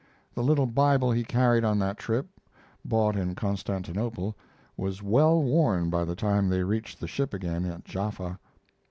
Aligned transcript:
The 0.33 0.41
little 0.41 0.65
Bible 0.65 1.11
he 1.11 1.23
carried 1.23 1.63
on 1.63 1.77
that 1.77 1.99
trip, 1.99 2.27
bought 2.83 3.15
in 3.15 3.35
Constantinople, 3.35 4.35
was 4.75 5.03
well 5.03 5.43
worn 5.43 5.91
by 5.91 6.05
the 6.05 6.15
time 6.15 6.49
they 6.49 6.63
reached 6.63 6.99
the 6.99 7.07
ship 7.07 7.35
again 7.35 7.65
at 7.65 7.85
Jaffa. 7.85 8.39